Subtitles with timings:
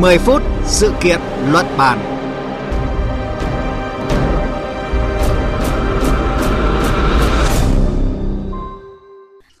[0.00, 1.20] 10 phút sự kiện
[1.52, 1.98] luận bàn.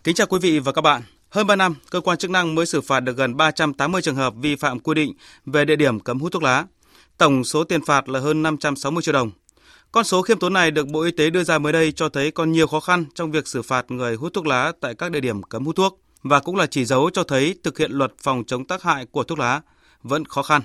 [0.04, 1.02] Kính chào quý vị và các bạn.
[1.28, 4.34] Hơn 3 năm, cơ quan chức năng mới xử phạt được gần 380 trường hợp
[4.36, 5.12] vi phạm quy định
[5.46, 6.66] về địa điểm cấm hút thuốc lá.
[7.18, 9.30] Tổng số tiền phạt là hơn 560 triệu đồng.
[9.92, 12.30] Con số khiêm tốn này được Bộ Y tế đưa ra mới đây cho thấy
[12.30, 15.20] còn nhiều khó khăn trong việc xử phạt người hút thuốc lá tại các địa
[15.20, 18.44] điểm cấm hút thuốc và cũng là chỉ dấu cho thấy thực hiện luật phòng
[18.46, 19.60] chống tác hại của thuốc lá
[20.02, 20.62] vẫn khó khăn.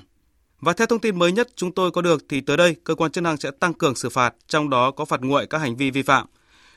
[0.61, 3.11] Và theo thông tin mới nhất chúng tôi có được thì tới đây cơ quan
[3.11, 5.91] chức năng sẽ tăng cường xử phạt, trong đó có phạt nguội các hành vi
[5.91, 6.27] vi phạm.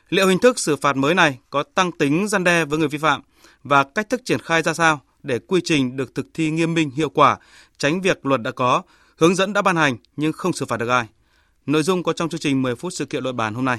[0.08, 2.98] Liệu hình thức xử phạt mới này có tăng tính gian đe với người vi
[2.98, 3.22] phạm
[3.64, 6.90] và cách thức triển khai ra sao để quy trình được thực thi nghiêm minh
[6.90, 7.38] hiệu quả,
[7.78, 8.82] tránh việc luật đã có,
[9.16, 11.06] hướng dẫn đã ban hành nhưng không xử phạt được ai.
[11.66, 13.78] Nội dung có trong chương trình 10 phút sự kiện luận bàn hôm nay.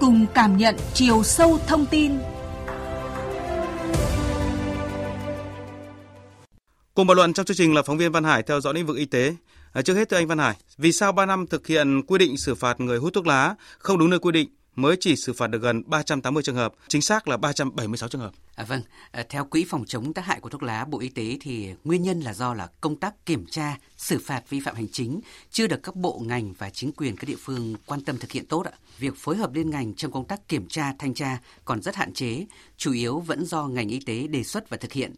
[0.00, 2.12] Cùng cảm nhận chiều sâu thông tin
[6.94, 8.96] Cùng bàn luận trong chương trình là phóng viên Văn Hải theo dõi lĩnh vực
[8.96, 9.34] y tế.
[9.72, 12.36] À, trước hết thưa anh Văn Hải, vì sao 3 năm thực hiện quy định
[12.36, 15.46] xử phạt người hút thuốc lá không đúng nơi quy định mới chỉ xử phạt
[15.46, 18.32] được gần 380 trường hợp, chính xác là 376 trường hợp.
[18.54, 21.38] À, vâng, à, theo Quỹ phòng chống tác hại của thuốc lá Bộ Y tế
[21.40, 24.88] thì nguyên nhân là do là công tác kiểm tra, xử phạt vi phạm hành
[24.88, 28.32] chính chưa được các bộ ngành và chính quyền các địa phương quan tâm thực
[28.32, 28.72] hiện tốt ạ.
[28.98, 32.14] Việc phối hợp liên ngành trong công tác kiểm tra, thanh tra còn rất hạn
[32.14, 35.14] chế, chủ yếu vẫn do ngành y tế đề xuất và thực hiện.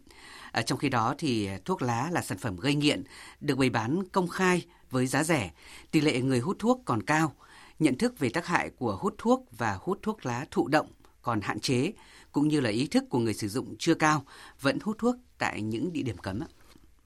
[0.51, 3.03] À, trong khi đó thì thuốc lá là sản phẩm gây nghiện,
[3.41, 5.51] được bày bán công khai với giá rẻ,
[5.91, 7.33] tỷ lệ người hút thuốc còn cao,
[7.79, 10.87] nhận thức về tác hại của hút thuốc và hút thuốc lá thụ động
[11.21, 11.93] còn hạn chế,
[12.31, 14.25] cũng như là ý thức của người sử dụng chưa cao,
[14.61, 16.39] vẫn hút thuốc tại những địa điểm cấm.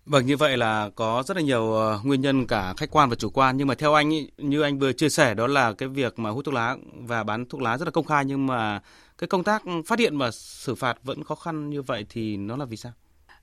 [0.05, 3.15] Vâng, như vậy là có rất là nhiều ờ, nguyên nhân cả khách quan và
[3.15, 5.89] chủ quan nhưng mà theo anh ý, như anh vừa chia sẻ đó là cái
[5.89, 8.81] việc mà hút thuốc lá và bán thuốc lá rất là công khai nhưng mà
[9.17, 12.57] cái công tác phát hiện và xử phạt vẫn khó khăn như vậy thì nó
[12.57, 12.91] là vì sao?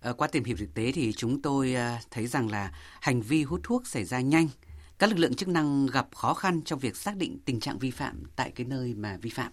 [0.00, 3.42] À, qua tìm hiểu thực tế thì chúng tôi à, thấy rằng là hành vi
[3.42, 4.48] hút thuốc xảy ra nhanh,
[4.98, 7.90] các lực lượng chức năng gặp khó khăn trong việc xác định tình trạng vi
[7.90, 9.52] phạm tại cái nơi mà vi phạm.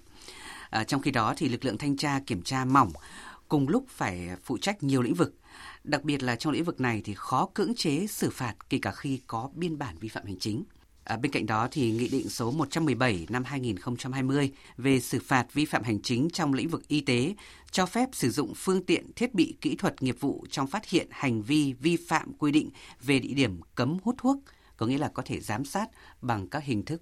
[0.70, 2.92] À, trong khi đó thì lực lượng thanh tra kiểm tra mỏng,
[3.50, 5.36] cùng lúc phải phụ trách nhiều lĩnh vực.
[5.84, 8.92] Đặc biệt là trong lĩnh vực này thì khó cưỡng chế xử phạt kể cả
[8.92, 10.64] khi có biên bản vi phạm hành chính.
[11.04, 15.66] À, bên cạnh đó thì Nghị định số 117 năm 2020 về xử phạt vi
[15.66, 17.36] phạm hành chính trong lĩnh vực y tế
[17.72, 21.08] cho phép sử dụng phương tiện thiết bị kỹ thuật nghiệp vụ trong phát hiện
[21.12, 22.70] hành vi vi phạm quy định
[23.02, 24.38] về địa điểm cấm hút thuốc,
[24.78, 25.90] có nghĩa là có thể giám sát
[26.22, 27.02] bằng các hình thức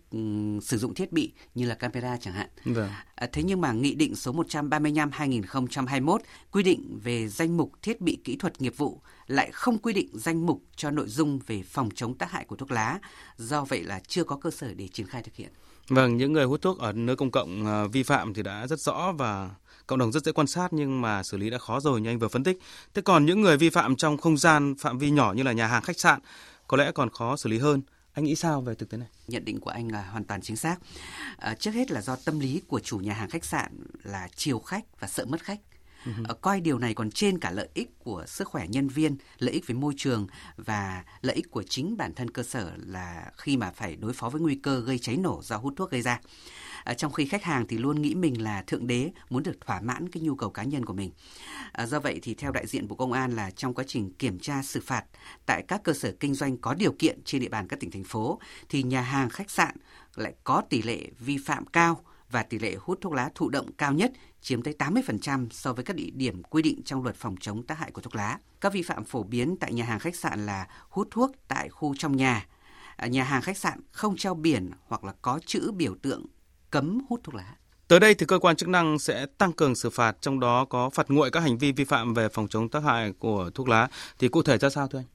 [0.61, 2.49] sử dụng thiết bị như là camera chẳng hạn.
[2.65, 2.89] Vâng.
[3.15, 6.17] À, thế nhưng mà Nghị định số 135-2021
[6.51, 10.09] quy định về danh mục thiết bị kỹ thuật nghiệp vụ lại không quy định
[10.13, 12.99] danh mục cho nội dung về phòng chống tác hại của thuốc lá,
[13.37, 15.49] do vậy là chưa có cơ sở để triển khai thực hiện.
[15.89, 18.79] Vâng, những người hút thuốc ở nơi công cộng uh, vi phạm thì đã rất
[18.79, 19.49] rõ và
[19.87, 22.19] cộng đồng rất dễ quan sát nhưng mà xử lý đã khó rồi như anh
[22.19, 22.59] vừa phân tích.
[22.93, 25.67] Thế còn những người vi phạm trong không gian phạm vi nhỏ như là nhà
[25.67, 26.19] hàng khách sạn
[26.67, 27.81] có lẽ còn khó xử lý hơn.
[28.13, 29.07] Anh nghĩ sao về thực tế này?
[29.27, 30.75] Nhận định của anh là hoàn toàn chính xác.
[31.37, 34.59] À, trước hết là do tâm lý của chủ nhà hàng khách sạn là chiều
[34.59, 35.59] khách và sợ mất khách.
[36.05, 36.33] Uh-huh.
[36.41, 39.67] coi điều này còn trên cả lợi ích của sức khỏe nhân viên, lợi ích
[39.67, 40.27] với môi trường
[40.57, 44.29] và lợi ích của chính bản thân cơ sở là khi mà phải đối phó
[44.29, 46.19] với nguy cơ gây cháy nổ do hút thuốc gây ra.
[46.83, 49.81] À, trong khi khách hàng thì luôn nghĩ mình là thượng đế muốn được thỏa
[49.81, 51.11] mãn cái nhu cầu cá nhân của mình.
[51.71, 54.39] À, do vậy thì theo đại diện Bộ Công an là trong quá trình kiểm
[54.39, 55.03] tra xử phạt
[55.45, 58.03] tại các cơ sở kinh doanh có điều kiện trên địa bàn các tỉnh thành
[58.03, 58.39] phố
[58.69, 59.75] thì nhà hàng khách sạn
[60.15, 61.99] lại có tỷ lệ vi phạm cao
[62.31, 64.11] và tỷ lệ hút thuốc lá thụ động cao nhất
[64.43, 67.77] chiếm tới 80% so với các địa điểm quy định trong luật phòng chống tác
[67.77, 68.39] hại của thuốc lá.
[68.61, 71.95] Các vi phạm phổ biến tại nhà hàng khách sạn là hút thuốc tại khu
[71.97, 72.45] trong nhà,
[72.95, 76.25] à, nhà hàng khách sạn không treo biển hoặc là có chữ biểu tượng
[76.71, 77.55] cấm hút thuốc lá.
[77.87, 80.89] Tới đây thì cơ quan chức năng sẽ tăng cường xử phạt, trong đó có
[80.89, 83.87] phạt nguội các hành vi vi phạm về phòng chống tác hại của thuốc lá.
[84.19, 85.12] Thì cụ thể ra sao thưa anh?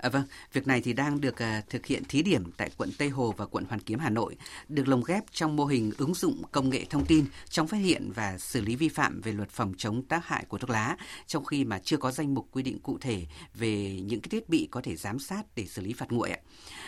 [0.00, 0.22] À, vâng,
[0.52, 3.46] việc này thì đang được à, thực hiện thí điểm tại quận Tây Hồ và
[3.46, 4.36] quận Hoàn Kiếm Hà Nội,
[4.68, 8.12] được lồng ghép trong mô hình ứng dụng công nghệ thông tin trong phát hiện
[8.14, 11.44] và xử lý vi phạm về luật phòng chống tác hại của thuốc lá, trong
[11.44, 14.68] khi mà chưa có danh mục quy định cụ thể về những cái thiết bị
[14.70, 16.30] có thể giám sát để xử lý phạt nguội.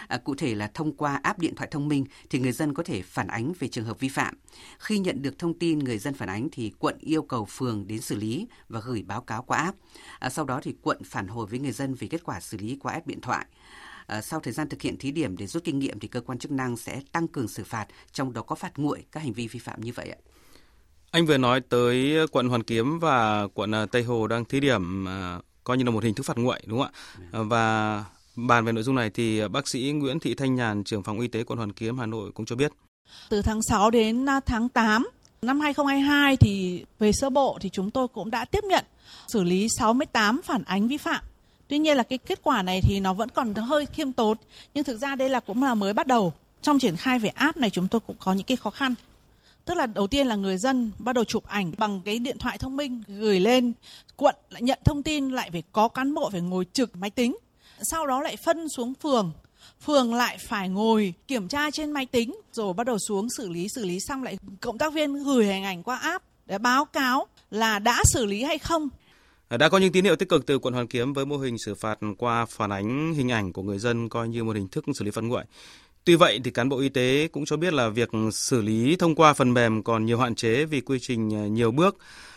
[0.08, 2.82] À, cụ thể là thông qua app điện thoại thông minh thì người dân có
[2.82, 4.34] thể phản ánh về trường hợp vi phạm.
[4.78, 8.00] Khi nhận được thông tin người dân phản ánh thì quận yêu cầu phường đến
[8.00, 9.78] xử lý và gửi báo cáo qua app.
[10.18, 12.78] À, sau đó thì quận phản hồi với người dân về kết quả xử lý
[12.80, 13.46] qua app điện thoại.
[14.06, 16.38] À, sau thời gian thực hiện thí điểm để rút kinh nghiệm thì cơ quan
[16.38, 19.48] chức năng sẽ tăng cường xử phạt, trong đó có phạt nguội các hành vi
[19.48, 20.18] vi phạm như vậy ạ.
[21.10, 25.08] Anh vừa nói tới quận Hoàn Kiếm và quận à, Tây Hồ đang thí điểm
[25.08, 27.00] à, coi như là một hình thức phạt nguội đúng không ạ?
[27.32, 28.04] À, và
[28.36, 31.28] bàn về nội dung này thì bác sĩ Nguyễn Thị Thanh Nhàn, trưởng phòng y
[31.28, 32.72] tế quận Hoàn Kiếm Hà Nội cũng cho biết.
[33.28, 35.06] Từ tháng 6 đến tháng 8
[35.46, 38.84] Năm 2022 thì về sơ bộ thì chúng tôi cũng đã tiếp nhận
[39.28, 41.24] xử lý 68 phản ánh vi phạm.
[41.72, 44.36] Tuy nhiên là cái kết quả này thì nó vẫn còn hơi khiêm tốn,
[44.74, 46.32] nhưng thực ra đây là cũng là mới bắt đầu.
[46.62, 48.94] Trong triển khai về app này chúng tôi cũng có những cái khó khăn.
[49.64, 52.58] Tức là đầu tiên là người dân bắt đầu chụp ảnh bằng cái điện thoại
[52.58, 53.72] thông minh gửi lên
[54.16, 57.36] quận lại nhận thông tin lại phải có cán bộ phải ngồi trực máy tính.
[57.82, 59.32] Sau đó lại phân xuống phường
[59.84, 63.68] phường lại phải ngồi kiểm tra trên máy tính rồi bắt đầu xuống xử lý
[63.74, 67.26] xử lý xong lại cộng tác viên gửi hình ảnh qua app để báo cáo
[67.50, 68.88] là đã xử lý hay không
[69.52, 71.58] À, đã có những tín hiệu tích cực từ quận Hoàn Kiếm với mô hình
[71.58, 74.84] xử phạt qua phản ánh hình ảnh của người dân coi như một hình thức
[74.94, 75.44] xử lý phạt nguội.
[76.04, 79.14] Tuy vậy thì cán bộ y tế cũng cho biết là việc xử lý thông
[79.14, 81.96] qua phần mềm còn nhiều hạn chế vì quy trình à, nhiều bước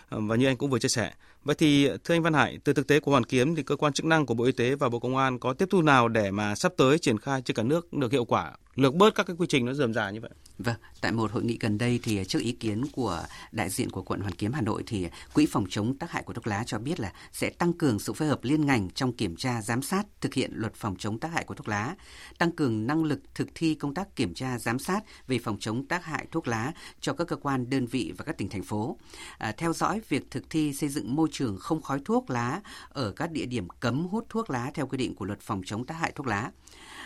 [0.10, 1.14] à, và như anh cũng vừa chia sẻ.
[1.44, 3.94] Vậy thì thưa anh Văn Hải, từ thực tế của Hoàn Kiếm thì cơ quan
[3.94, 6.32] chức năng của Bộ Y tế và Bộ Công an có tiếp thu nào để
[6.32, 9.36] mà sắp tới triển khai trên cả nước được hiệu quả, lược bớt các cái
[9.40, 10.32] quy trình nó dườm già như vậy?
[10.58, 14.02] Vâng, tại một hội nghị gần đây thì trước ý kiến của đại diện của
[14.02, 16.80] quận Hoàn Kiếm Hà Nội thì Quỹ phòng chống tác hại của thuốc lá cho
[16.80, 20.04] biết là sẽ tăng cường sự phối hợp liên ngành trong kiểm tra giám sát
[20.22, 21.96] thực hiện luật phòng chống tác hại của thuốc lá,
[22.38, 25.86] tăng cường năng lực thực thi công tác kiểm tra giám sát về phòng chống
[25.88, 28.98] tác hại thuốc lá cho các cơ quan đơn vị và các tỉnh thành phố,
[29.38, 33.12] à, theo dõi việc thực thi xây dựng môi trường không khói thuốc lá ở
[33.12, 35.96] các địa điểm cấm hút thuốc lá theo quy định của luật phòng chống tác
[35.96, 36.52] hại thuốc lá.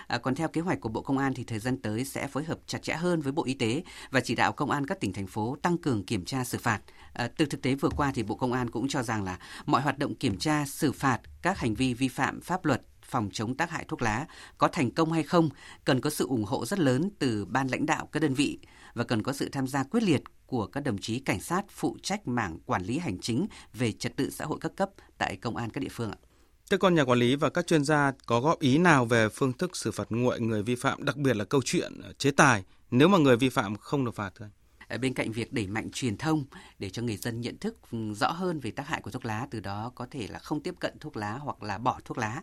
[0.09, 2.43] À, còn theo kế hoạch của Bộ Công an thì thời gian tới sẽ phối
[2.43, 5.13] hợp chặt chẽ hơn với Bộ Y tế và chỉ đạo công an các tỉnh
[5.13, 6.79] thành phố tăng cường kiểm tra xử phạt.
[7.13, 9.81] À, từ thực tế vừa qua thì Bộ Công an cũng cho rằng là mọi
[9.81, 13.55] hoạt động kiểm tra xử phạt các hành vi vi phạm pháp luật phòng chống
[13.55, 14.25] tác hại thuốc lá
[14.57, 15.49] có thành công hay không
[15.85, 18.59] cần có sự ủng hộ rất lớn từ ban lãnh đạo các đơn vị
[18.93, 21.97] và cần có sự tham gia quyết liệt của các đồng chí cảnh sát phụ
[22.03, 25.55] trách mảng quản lý hành chính về trật tự xã hội các cấp tại công
[25.55, 26.28] an các địa phương ạ.
[26.69, 29.53] Thế còn nhà quản lý và các chuyên gia có góp ý nào về phương
[29.53, 32.63] thức xử phạt nguội người vi phạm, đặc biệt là câu chuyện ờ, chế tài
[32.91, 34.45] nếu mà người vi phạm không được phạt thưa
[34.89, 35.01] anh?
[35.01, 36.45] Bên cạnh việc đẩy mạnh truyền thông
[36.79, 39.47] để cho người dân nhận thức ừ, rõ hơn về tác hại của thuốc lá,
[39.51, 42.41] từ đó có thể là không tiếp cận thuốc lá hoặc là bỏ thuốc lá,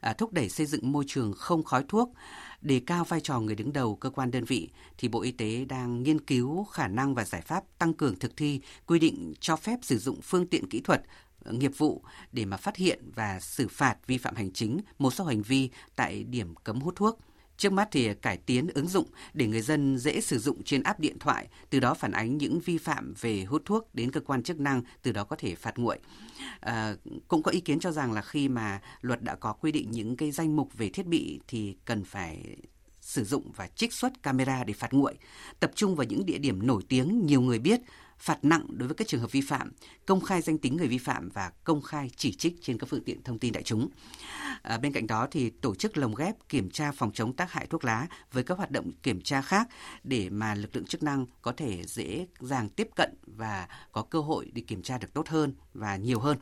[0.00, 2.12] à, thúc đẩy xây dựng môi trường không khói thuốc,
[2.60, 5.64] đề cao vai trò người đứng đầu cơ quan đơn vị, thì Bộ Y tế
[5.64, 9.56] đang nghiên cứu khả năng và giải pháp tăng cường thực thi quy định cho
[9.56, 11.02] phép sử dụng phương tiện kỹ thuật
[11.50, 12.02] nghiệp vụ
[12.32, 15.70] để mà phát hiện và xử phạt vi phạm hành chính một số hành vi
[15.96, 17.18] tại điểm cấm hút thuốc.
[17.56, 21.00] Trước mắt thì cải tiến ứng dụng để người dân dễ sử dụng trên app
[21.00, 24.42] điện thoại, từ đó phản ánh những vi phạm về hút thuốc đến cơ quan
[24.42, 25.98] chức năng, từ đó có thể phạt nguội.
[26.60, 26.94] À,
[27.28, 30.16] cũng có ý kiến cho rằng là khi mà luật đã có quy định những
[30.16, 32.56] cái danh mục về thiết bị thì cần phải
[33.02, 35.14] sử dụng và trích xuất camera để phạt nguội,
[35.60, 37.80] tập trung vào những địa điểm nổi tiếng nhiều người biết
[38.18, 39.72] phạt nặng đối với các trường hợp vi phạm,
[40.06, 43.04] công khai danh tính người vi phạm và công khai chỉ trích trên các phương
[43.04, 43.88] tiện thông tin đại chúng.
[44.62, 47.66] À, bên cạnh đó thì tổ chức lồng ghép kiểm tra phòng chống tác hại
[47.66, 49.68] thuốc lá với các hoạt động kiểm tra khác
[50.04, 54.20] để mà lực lượng chức năng có thể dễ dàng tiếp cận và có cơ
[54.20, 56.38] hội để kiểm tra được tốt hơn và nhiều hơn.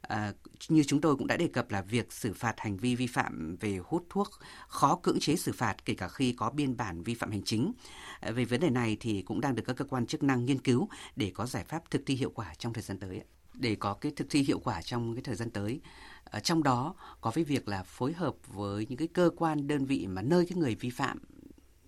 [0.00, 0.32] À,
[0.68, 3.56] như chúng tôi cũng đã đề cập là việc xử phạt hành vi vi phạm
[3.60, 4.28] về hút thuốc
[4.68, 7.72] khó cưỡng chế xử phạt kể cả khi có biên bản vi phạm hành chính.
[8.20, 10.58] À, về vấn đề này thì cũng đang được các cơ quan chức năng nghiên
[10.58, 13.22] cứu để có giải pháp thực thi hiệu quả trong thời gian tới.
[13.54, 15.80] Để có cái thực thi hiệu quả trong cái thời gian tới,
[16.24, 19.84] à, trong đó có cái việc là phối hợp với những cái cơ quan đơn
[19.84, 21.18] vị mà nơi cái người vi phạm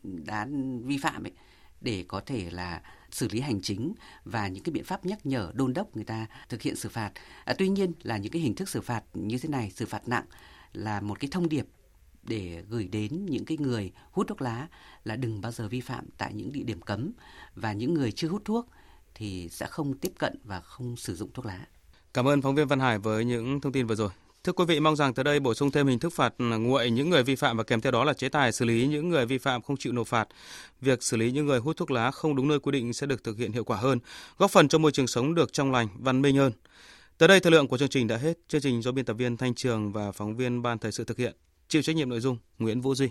[0.03, 0.49] đã
[0.85, 1.33] vi phạm ấy
[1.81, 2.83] để có thể là
[3.13, 6.27] xử lý hành chính và những cái biện pháp nhắc nhở đôn đốc người ta
[6.49, 7.13] thực hiện xử phạt.
[7.45, 10.09] À, tuy nhiên là những cái hình thức xử phạt như thế này, xử phạt
[10.09, 10.25] nặng
[10.73, 11.67] là một cái thông điệp
[12.23, 14.69] để gửi đến những cái người hút thuốc lá
[15.05, 17.13] là đừng bao giờ vi phạm tại những địa điểm cấm
[17.55, 18.69] và những người chưa hút thuốc
[19.15, 21.67] thì sẽ không tiếp cận và không sử dụng thuốc lá.
[22.15, 24.11] Cảm ơn phóng viên Văn Hải với những thông tin vừa rồi.
[24.45, 27.11] Thưa quý vị, mong rằng tới đây bổ sung thêm hình thức phạt nguội những
[27.11, 29.39] người vi phạm và kèm theo đó là chế tài xử lý những người vi
[29.39, 30.29] phạm không chịu nộp phạt.
[30.81, 33.25] Việc xử lý những người hút thuốc lá không đúng nơi quy định sẽ được
[33.25, 33.99] thực hiện hiệu quả hơn,
[34.39, 36.53] góp phần cho môi trường sống được trong lành, văn minh hơn.
[37.19, 38.39] Tới đây thời lượng của chương trình đã hết.
[38.49, 41.19] Chương trình do biên tập viên Thanh Trường và phóng viên Ban Thời sự thực
[41.19, 41.35] hiện.
[41.69, 43.09] Chịu trách nhiệm nội dung Nguyễn Vũ Duy.